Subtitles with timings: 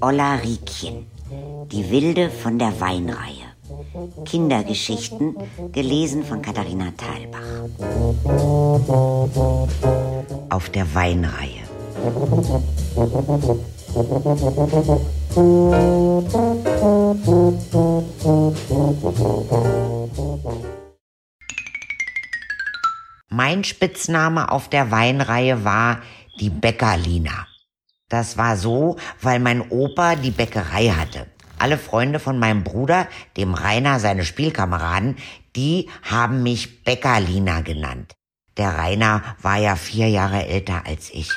[0.00, 1.06] Olla Riekchen,
[1.72, 3.48] die Wilde von der Weinreihe.
[4.24, 5.36] Kindergeschichten,
[5.72, 7.40] gelesen von Katharina Thalbach.
[10.50, 11.62] Auf der Weinreihe.
[23.30, 26.00] Mein Spitzname auf der Weinreihe war
[26.40, 27.46] die Bäckerlina.
[28.08, 31.26] Das war so, weil mein Opa die Bäckerei hatte.
[31.58, 33.06] Alle Freunde von meinem Bruder,
[33.36, 35.16] dem Rainer, seine Spielkameraden,
[35.56, 38.14] die haben mich Bäckerlina genannt.
[38.56, 41.30] Der Rainer war ja vier Jahre älter als ich.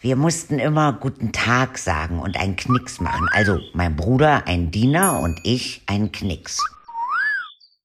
[0.00, 3.28] Wir mussten immer guten Tag sagen und einen Knicks machen.
[3.32, 6.60] Also mein Bruder ein Diener und ich ein Knicks.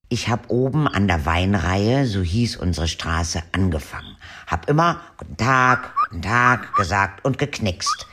[0.09, 4.17] Ich hab oben an der Weinreihe, so hieß unsere Straße, angefangen.
[4.45, 8.07] Hab immer guten Tag, guten Tag gesagt und geknickst.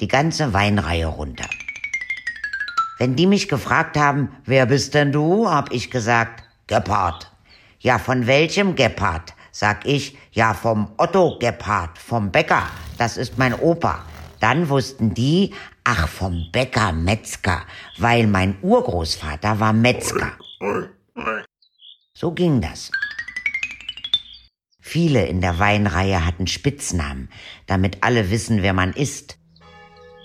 [0.00, 1.48] Die ganze Weinreihe runter.
[2.98, 7.30] Wenn die mich gefragt haben, wer bist denn du, hab ich gesagt, Gepard.
[7.80, 9.34] Ja, von welchem Gepard?
[9.52, 12.64] Sag ich, ja, vom Otto Gepard, vom Bäcker.
[12.98, 14.04] Das ist mein Opa.
[14.40, 15.54] Dann wussten die,
[15.84, 17.62] ach, vom Bäcker Metzger,
[17.96, 20.32] weil mein Urgroßvater war Metzger.
[22.12, 22.90] So ging das.
[24.88, 27.28] Viele in der Weinreihe hatten Spitznamen,
[27.66, 29.36] damit alle wissen, wer man ist.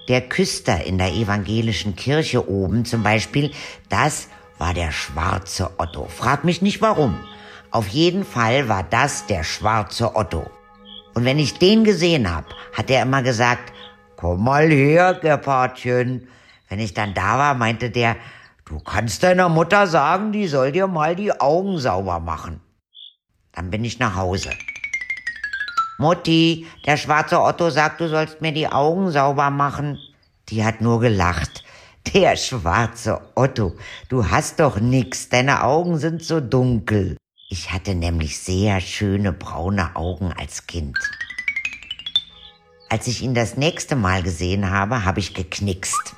[0.08, 3.50] Der Küster in der evangelischen Kirche oben zum Beispiel,
[3.90, 4.28] das
[4.60, 6.06] war der schwarze Otto.
[6.06, 7.20] Frag mich nicht warum.
[7.72, 10.48] Auf jeden Fall war das der schwarze Otto.
[11.16, 13.74] Und wenn ich den gesehen hab, hat er immer gesagt,
[14.16, 16.28] komm mal her, Gepardchen.
[16.70, 18.16] Wenn ich dann da war, meinte der,
[18.66, 22.62] du kannst deiner Mutter sagen, die soll dir mal die Augen sauber machen.
[23.54, 24.52] Dann bin ich nach Hause.
[25.98, 30.00] Mutti, der schwarze Otto sagt, du sollst mir die Augen sauber machen.
[30.50, 31.64] Die hat nur gelacht.
[32.14, 33.76] Der schwarze Otto,
[34.10, 37.16] du hast doch nix, deine Augen sind so dunkel.
[37.50, 40.98] Ich hatte nämlich sehr schöne braune Augen als Kind.
[42.90, 46.16] Als ich ihn das nächste Mal gesehen habe, habe ich geknickst.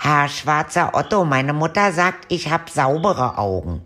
[0.00, 3.82] Herr schwarzer Otto, meine Mutter sagt, ich hab saubere Augen.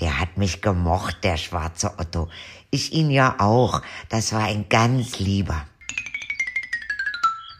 [0.00, 2.28] Der hat mich gemocht, der schwarze Otto.
[2.70, 3.82] Ich ihn ja auch.
[4.08, 5.66] Das war ein ganz lieber.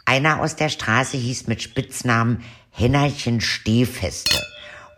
[0.05, 4.43] Einer aus der Straße hieß mit Spitznamen Hennerchen Stehfeste.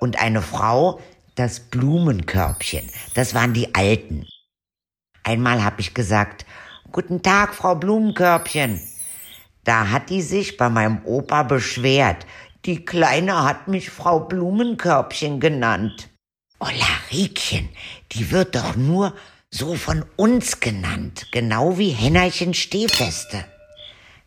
[0.01, 1.01] Und eine Frau
[1.35, 2.91] das Blumenkörbchen.
[3.15, 4.27] Das waren die Alten.
[5.23, 6.45] Einmal habe ich gesagt,
[6.91, 8.81] Guten Tag, Frau Blumenkörbchen.
[9.63, 12.25] Da hat die sich bei meinem Opa beschwert.
[12.65, 16.09] Die Kleine hat mich Frau Blumenkörbchen genannt.
[16.61, 17.69] Ollarikchen,
[18.13, 19.15] die wird doch nur
[19.51, 23.45] so von uns genannt, genau wie Hennerchen Stehfeste.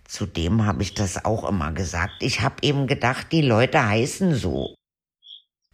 [0.06, 2.22] Zudem habe ich das auch immer gesagt.
[2.22, 4.76] Ich habe eben gedacht, die Leute heißen so.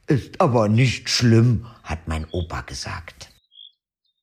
[0.08, 3.32] Ist aber nicht schlimm, hat mein Opa gesagt.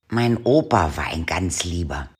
[0.08, 2.10] Mein Opa war ein ganz lieber.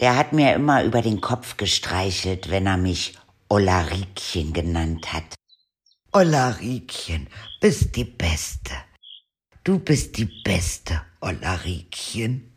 [0.00, 5.34] Der hat mir immer über den Kopf gestreichelt, wenn er mich Ollarikchen genannt hat.
[6.12, 7.28] Ollarikchen,
[7.60, 8.72] bist die Beste.
[9.64, 12.54] Du bist die Beste, Ollarikchen.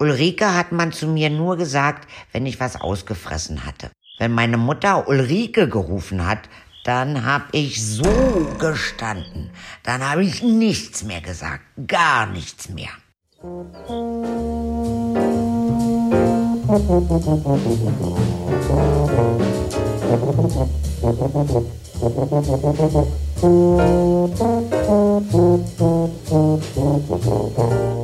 [0.00, 3.92] Ulrike hat man zu mir nur gesagt, wenn ich was ausgefressen hatte.
[4.18, 6.48] Wenn meine Mutter Ulrike gerufen hat,
[6.82, 8.02] dann hab ich so
[8.58, 9.50] gestanden.
[9.84, 11.62] Dann habe ich nichts mehr gesagt.
[11.86, 12.90] Gar nichts mehr.
[24.28, 24.52] Musik
[27.16, 27.95] ああ。